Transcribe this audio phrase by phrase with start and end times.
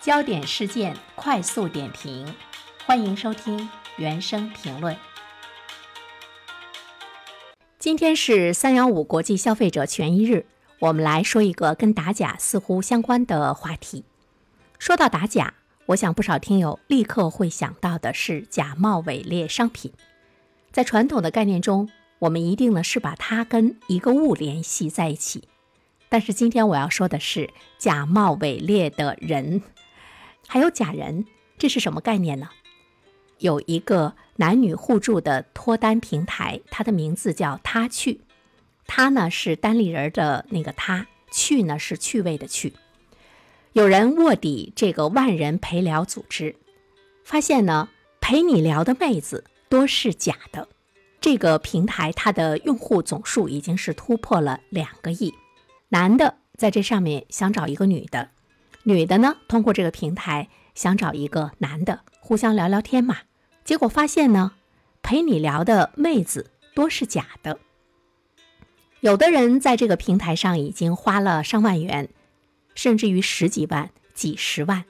[0.00, 2.34] 焦点事件快速点评，
[2.86, 4.96] 欢迎收听原声评论。
[7.78, 10.46] 今天是三幺五国际消费者权益日，
[10.78, 14.04] 我们来说一个跟打假似乎相关的话题。
[14.78, 15.52] 说到打假，
[15.84, 19.92] 我想不少听友立刻会想到的是假冒伪劣商品。
[20.72, 21.90] 在传统的概念中，
[22.20, 25.44] 我们一定呢是把它跟一个物联系在一起。
[26.08, 29.62] 但是今天我要说的是假冒伪劣的人，
[30.52, 31.26] 还有假人，
[31.58, 32.50] 这是什么概念呢？
[33.38, 38.22] 有一个男女互助的脱单平台，它的名字叫他趣，
[38.84, 42.72] 他呢是单立人的那个他，趣呢是趣味的趣。
[43.74, 46.56] 有人卧底这个万人陪聊组织，
[47.22, 47.88] 发现呢
[48.20, 50.66] 陪你聊的妹子多是假的。
[51.20, 55.32] 这个平台它的用户总数已经是突破了两个亿。
[55.90, 58.30] 男的在这上面想找一个女的，
[58.82, 63.18] 女的呢通过这个平台想找一个男的，互相聊聊天嘛。
[63.64, 64.52] 结果发现呢，
[65.02, 67.58] 陪你聊的妹子多是假的。
[69.00, 72.08] 有的人在这个平台上已经花了上万元，
[72.74, 74.84] 甚至于十几万、几十万。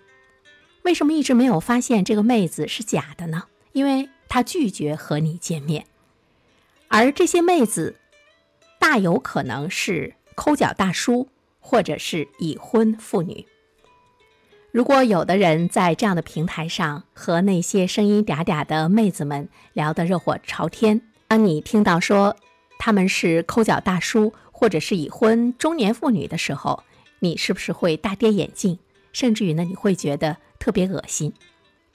[0.83, 3.45] 为什么一直没有发现这个妹子是假的呢？
[3.73, 5.87] 因为她拒绝和你见面，
[6.89, 7.97] 而这些妹子
[8.79, 10.15] 大有可能是。
[10.37, 13.47] 抠脚大叔，或者是已婚妇女。
[14.73, 22.37] 如果有的人在这样的平台上和那些声音嗲嗲的妹子们聊得热火朝天，当你听到说
[22.79, 26.85] 他们是抠脚大叔或者是已婚中年妇女的时候，
[27.19, 28.79] 你是不是会大跌眼镜？
[29.13, 31.33] 甚至于呢，你会觉得特别恶心。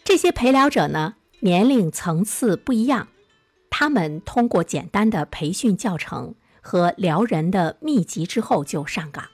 [0.03, 3.07] 这些陪聊者呢，年龄层次不一样，
[3.69, 6.35] 他们通过简单的培训教程。
[6.67, 9.25] 和撩人的秘籍之后就上岗，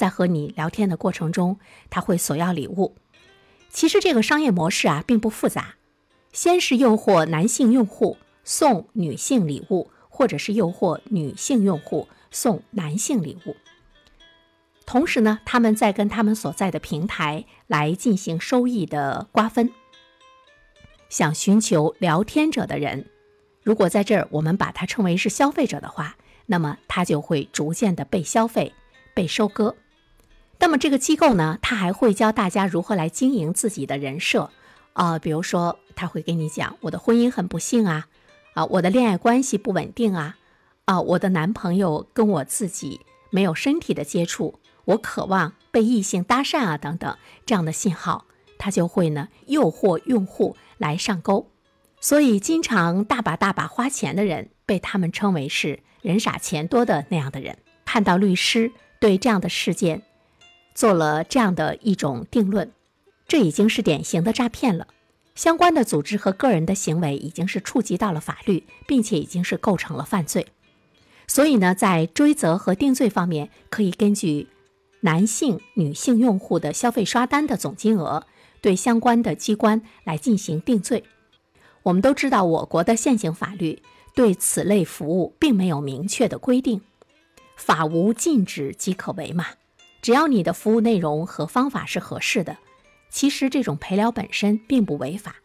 [0.00, 1.58] 在和你聊天的过程中，
[1.90, 2.96] 他会索要礼物。
[3.68, 5.74] 其实这个商业模式啊并不复杂，
[6.32, 13.54] 先是诱惑男性用户送女性礼物，或者是诱惑女性用户送男性礼物。
[14.86, 19.70] 同时呢，他们在跟他们所在的平台来进行收益的瓜分。
[21.10, 23.04] 想寻求聊天者的人，
[23.62, 26.16] 如果在这儿我们把它称为是消费者的话。
[26.46, 28.72] 那么他就会逐渐的被消费、
[29.14, 29.76] 被收割。
[30.60, 34.50] 那么这个机构呢，他还会教大家如何来经营自己的人设
[34.92, 38.06] 啊，比如说他会跟你讲，我的婚姻很不幸啊，
[38.52, 40.36] 啊，我的恋爱关系不稳定啊，
[40.84, 43.00] 啊，我的男朋友跟我自己
[43.30, 47.16] 没有身体的接触，我渴望被异性搭讪啊，等等
[47.46, 48.26] 这样的信号，
[48.58, 51.50] 他就会呢诱惑用户来上钩。
[52.02, 55.80] 所以，经常大把大把花钱的人，被他们称为是。
[56.02, 60.00] 人傻钱多的那样的人，看到律师对这样的事件
[60.80, 62.72] 做了这样的一种定论，
[63.28, 64.86] 这已经是典型的诈骗了。
[65.34, 70.46] 相关的组织和个人的行为已经是触及到了法律，并且已经是构成了犯罪。
[71.26, 74.48] 所以呢，在追责和定罪方面，可以根据
[75.00, 78.24] 男性、女性用户的消费刷单的总金额，
[78.62, 81.04] 对相关的机关来进行定罪。
[81.82, 83.82] 我们都知道，我国的现行法律。
[84.14, 86.80] 对此类服务并没有明确的规定，
[87.54, 89.44] 法无禁止即可为嘛？
[90.02, 92.58] 只要你的服务内容和方法是合适的，
[93.08, 95.36] 其实这种陪聊本身并不违法。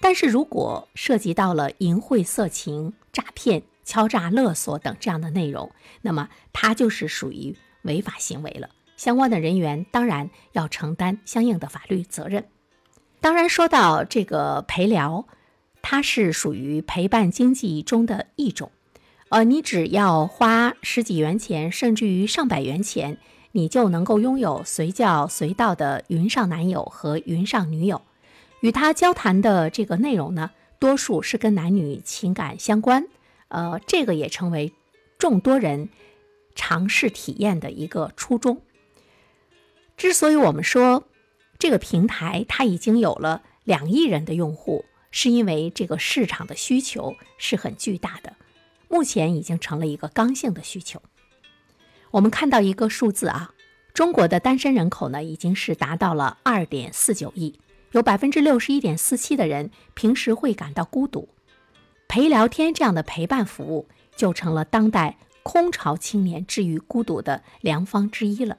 [0.00, 5.70] 但是如果涉及到了淫秽、色情、诈骗、敲诈勒索等这样的内容，
[6.00, 8.70] 那么它就是属于违法行为了。
[8.96, 12.46] 相关的人员当然要承担相应的法律责任。
[13.20, 15.26] 当然，说到这个陪聊。
[15.84, 18.70] 它是属于陪伴经济中的一种，
[19.30, 23.18] 呃，你只要花十几元钱，甚至于上百元钱，
[23.52, 28.02] 你就能够拥有随叫随到的云上男友和云上女友。
[28.60, 33.06] 与他交谈的这个内容呢，多数是跟男女情感相关，
[33.48, 34.72] 呃，这个也成为
[35.18, 35.88] 众多人
[36.54, 38.60] 尝试体验的一个初衷。
[39.96, 41.04] 之所以我们说
[41.58, 44.84] 这个平台它已经有了两亿人的用户。
[45.14, 48.34] 是因为这个市场的需求是很巨大的，
[48.88, 51.02] 目前已经成了一个刚性的需求。
[52.12, 53.52] 我们看到一个数字啊，
[53.94, 57.58] 中国的单身人口呢已经是达到了二点四九亿，
[57.92, 61.30] 有百分之六十一点四七的人平时会感到孤独，
[62.08, 68.58] 陪聊天这样的陪伴服务就成了当代空巢青年治愈孤独的良方之一了。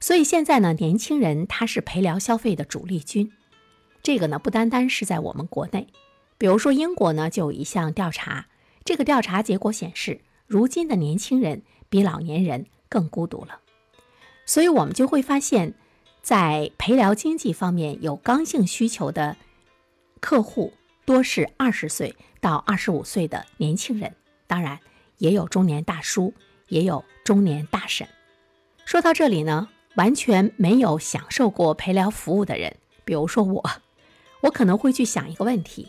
[0.00, 3.30] 所以现在呢，年轻人他是陪聊消费的主力军。
[4.02, 5.86] 这个呢，不单单是在我们国内，
[6.36, 8.46] 比如说英国呢，就有一项调查，
[8.84, 13.60] 这个调查结果显示，如今的年轻人比老年人更孤独了。
[14.46, 15.74] 所以，我们就会发现，
[16.22, 19.36] 在陪聊经济方面有刚性需求的
[20.20, 20.72] 客户
[21.04, 24.14] 多是二十岁到二十五岁的年轻人，
[24.46, 24.78] 当然
[25.18, 26.34] 也有中年大叔，
[26.68, 28.06] 也有中年大婶。
[28.84, 33.70] 说到这里呢，完全没有享受过陪聊服务的人，比如说我，
[34.42, 35.88] 我可能会去想一个问题：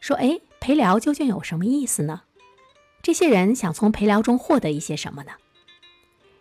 [0.00, 2.22] 说，哎，陪聊究竟有什么意思呢？
[3.06, 5.30] 这些人想从陪聊中获得一些什么呢？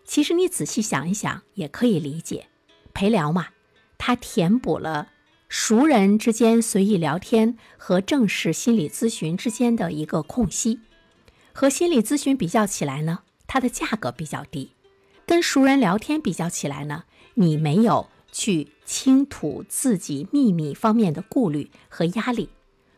[0.03, 2.47] 其实你仔细想一想，也可以理解。
[2.91, 3.49] 陪聊嘛，
[3.99, 5.09] 它填补了
[5.47, 10.79] 熟人之间随意聊天和正式心理咨询之间的一个空隙。
[11.53, 14.69] 和心理咨询比较起来呢，它的价格比较低；
[15.27, 17.03] 跟熟人聊天比较起来呢，
[17.35, 22.49] 你没有去倾吐自己秘密方面的顾虑和压力。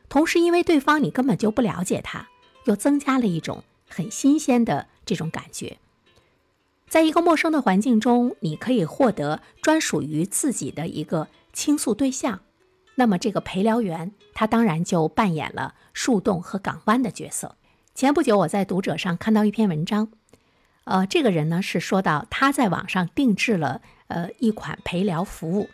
[0.08, 2.30] 同时，因为对方你根本就不了解他。
[2.68, 5.78] 又增加了一种很新鲜的这种感觉，
[6.88, 12.42] 在一个陌生的环境中，你可以获得专属于自己的一个倾诉对象。
[12.96, 17.56] 那么，这个陪聊员他当然就扮演了树洞和港湾的角色。
[17.94, 20.12] 前不久，我在读者上看到一篇文章，
[20.84, 25.70] 呃，这个人呢是说到他在网上定制了呃一款陪聊服务，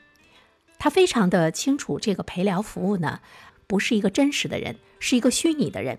[0.77, 3.21] 他非常的清楚这个陪聊服务呢
[3.67, 5.97] 不是一个真实的人，是一个虚拟的人。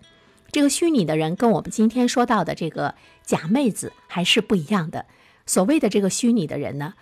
[0.55, 5.07] 这个虚拟的人跟我们今天说到的这个假妹子还是不一样的。
[5.47, 6.95] 所谓的这个虚拟的人呢，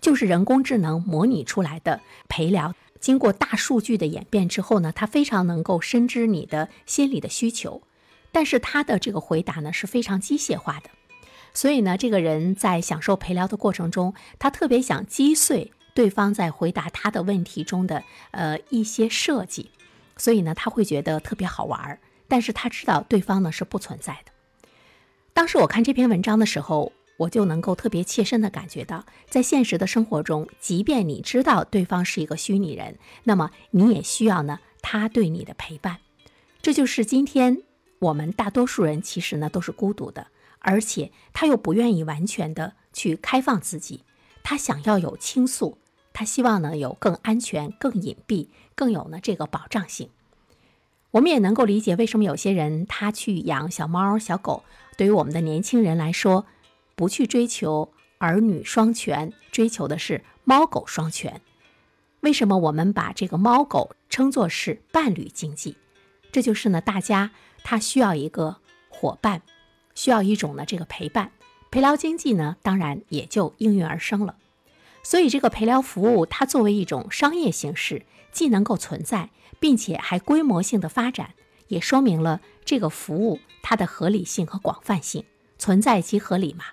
[0.00, 7.82] 就是人工智能模拟出来的陪聊，经过大数据的演变之后呢，他非常能够深知你的心理的需求，
[8.30, 10.88] 但是他的这个回答呢是非常机械化的。
[11.52, 19.72] 所以呢，这个人在享受陪聊的过程中，他特别想击碎对方在回答他的问题中的呃一些设计，
[20.16, 21.98] 所以呢，他会觉得特别好玩儿。
[22.32, 24.32] 但是他知道对方呢是不存在的。
[25.34, 35.98] 当时我看这篇文章的时候，我就能够特别切身的感觉到，在现实的生活中，即便你知道对方是一个虚拟人，那么你也需要呢他对你的陪伴。
[36.62, 37.58] 这就是今天
[37.98, 40.28] 我们大多数人其实呢都是孤独的，
[40.60, 44.04] 而且他又不愿意完全的去开放自己，
[44.42, 45.76] 他想要有倾诉，
[46.14, 50.08] 他希望呢有更安全、更隐蔽、更有呢这个保障性。
[51.12, 54.64] 我们也能够理解为什么有些人他去养小猫小狗，
[54.96, 56.46] 对于我们的年轻人来说，
[56.96, 61.42] 不去追求儿女双全，追求的是猫狗双全。
[62.20, 65.76] 为什么我们把这个猫狗称作是伴侣经济？
[66.30, 67.32] 这就是呢，大家
[67.62, 68.56] 他需要一个
[68.88, 69.42] 伙伴，
[69.94, 71.32] 需要一种呢这个陪伴。
[71.70, 74.36] 陪聊经济呢，当然也就应运而生了。
[75.02, 79.28] 所以这个陪聊服务，它作为一种商业形式，既能够存在。
[79.62, 81.34] 并且还规模性的发展，
[81.68, 85.24] 也说明了这个服务它的合理性和广泛性，
[85.56, 86.64] 存在即合理嘛。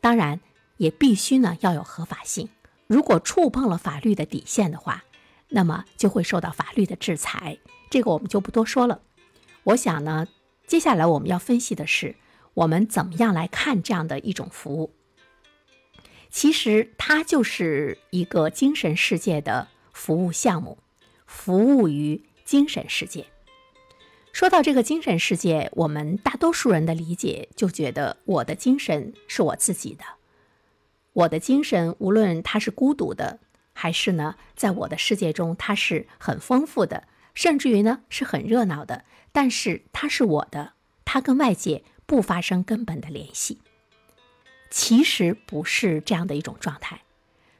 [0.00, 0.40] 当然，
[0.76, 2.48] 也必须呢要有合法性。
[2.88, 5.04] 如果触碰了法律的底线的话，
[5.50, 7.56] 那么就会受到法律的制裁。
[7.88, 9.00] 这个我们就不多说了。
[9.62, 10.26] 我想呢，
[10.66, 12.16] 接下来我们要分析的是，
[12.54, 14.92] 我们怎么样来看这样的一种服务。
[16.30, 20.78] 其实它就是一个精神世界的服务项目。
[21.26, 23.26] 服务于精神世界。
[24.32, 30.04] 说到这个精神世界，我们大多数人的理解就觉得我的精神是我自己的。
[31.12, 33.38] 我的精神，无论它是孤独的，
[33.72, 39.04] 还是呢，在我的世界中它是很丰富的，甚至于呢是很热闹的。
[39.30, 40.72] 但是它是我的，
[41.04, 43.60] 它跟外界不发生根本的联系。
[44.68, 47.02] 其实不是这样的一种状态。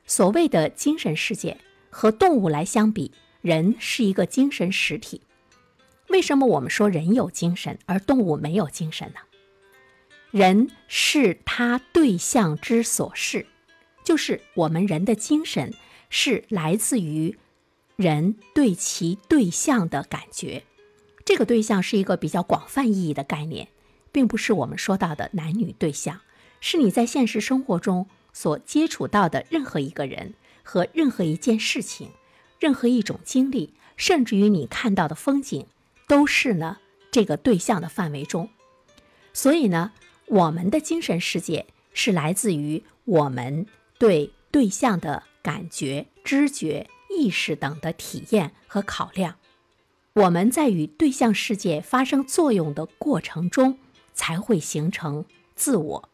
[0.05, 3.13] 所谓的精神世界和动物来相比。
[3.45, 5.21] 人是一个精神实体，
[6.09, 9.21] 为什么我们说人有精神，而动物没有精神呢？
[10.31, 13.45] 人是他对象之所是，
[14.03, 15.75] 就是我们人的精神
[16.09, 17.37] 是来自于
[17.97, 20.63] 人对其对象的感觉。
[21.27, 23.69] 这个对象是一个比较广泛意义的概念，
[24.11, 26.23] 并不是我们说到的男女对象，
[26.63, 30.33] 是你在现实生活中所接触到的任何一个人
[30.63, 32.09] 和任何一件事情。
[32.65, 35.67] 任何一种经历，甚至于你看到的风景，
[36.09, 36.79] 都是呢
[37.11, 38.49] 这个对象的范围中。
[39.35, 39.93] 所以呢，
[40.29, 43.67] 我们的精神世界是来自于我们
[43.99, 49.35] 对对象的感觉、知觉、意识等的体验和考量。
[50.15, 53.79] 我们在与对象世界发生作用的过程中，
[54.15, 56.09] 才会形成自我。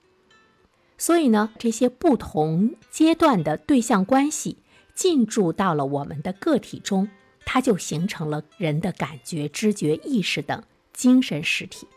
[0.99, 4.57] 所以呢，这些不同阶段的对象关系。
[5.01, 7.09] 进驻到了我们的个体中，
[7.47, 11.89] 它就形成了人的感觉、知觉、意识等精神实体。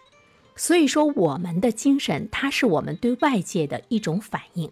[0.56, 4.72] 所以说，我们的精神它是我们对外界的一种反应。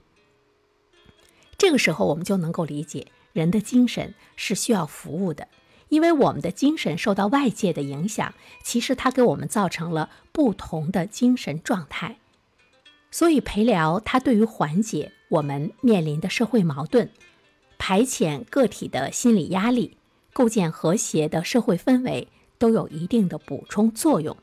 [1.57, 5.49] 这个时候我们就能够理解，人的精神是需要服务的，
[5.89, 8.33] 因为我们的精神受到外界的影响，
[8.63, 12.15] 其实它给我们造成了不同的精神状态。
[13.11, 17.11] 所以陪聊它对于缓解我们面临的社会矛盾，
[17.83, 19.97] 排遣个体的心理压力，
[20.33, 22.27] 构建和谐的社会氛围，
[22.59, 24.37] 都有一定的补充作用。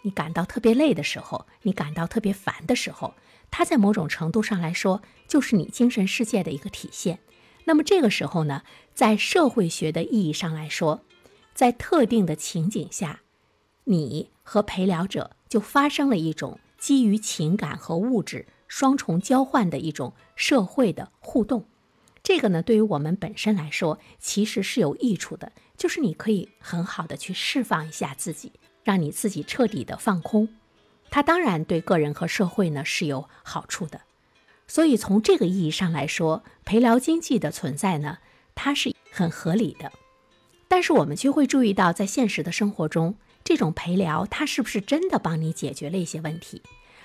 [0.00, 3.12] 你感到特别累的时候，你感到特别烦的时候，
[3.50, 7.18] 它在某种程度上来说，就是你精神世界的一个体现。
[7.66, 8.62] 那么这个时候呢，
[8.94, 11.02] 在社会学的意义上来说，
[11.52, 13.20] 在特定的情景下，
[13.84, 16.58] 你和陪聊者就发生了一种。
[16.78, 21.66] 基于情感和物质双重交换的一种社会的互动，
[22.28, 25.50] 这个呢，对于我们本身来说，其实是有益处的。
[25.78, 28.52] 就是你可以很好的去释放一下自己，
[28.84, 30.46] 让你自己彻底的放空。
[31.08, 34.02] 它当然对个人和社会呢是有好处的。
[34.66, 38.18] 所以从这个意义上来说，陪聊经济的存在呢，
[38.54, 39.90] 它是很合理的。
[40.68, 43.16] 但是我们却会注意到，在现实的生活中。
[43.42, 46.60] 这种陪聊，它是不是真的帮你解决了一些问题？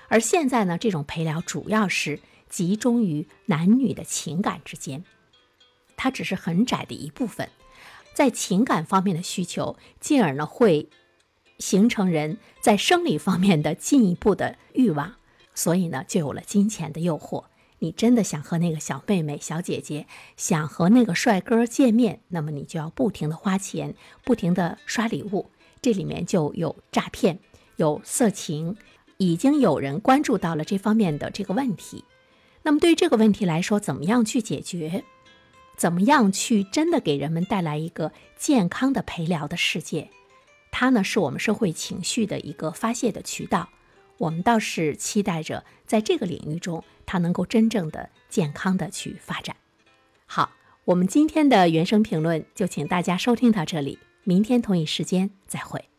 [0.09, 2.19] 而现在呢，这种陪聊主要是
[2.53, 5.03] 集中于男女的情感之间，
[5.97, 7.49] 它只是很窄的一部分，
[8.13, 10.87] 在情感方面的需求，进而呢会
[11.57, 15.15] 形成人在生理方面的进一步的欲望，
[15.55, 17.45] 所以呢就有了金钱的诱惑。
[17.79, 20.05] 你真的想和那个小妹妹、小姐姐，
[20.37, 25.49] 想和那个帅哥见面，那么你就要不停的花钱，不停的刷礼物。
[25.81, 27.39] 这里面就有诈骗，
[27.77, 28.77] 有色情，
[29.17, 32.05] 已经有人关注到了这方面的这个问题。
[32.63, 35.03] 那么对于这个问题来说，怎么样去解决？
[35.75, 40.09] 怎么样去真的给人们带来一个健康的陪聊的世界？
[40.71, 43.69] 它呢是我们社会情绪的一个发泄的渠道。
[44.17, 49.55] 我们倒是期待着在这个领域中，它能够真正的健康的去发展。
[50.25, 50.51] 好，
[50.85, 53.99] 我们今天的原声评论就请大家收听到这里。
[54.23, 55.89] 明天同一时间再会。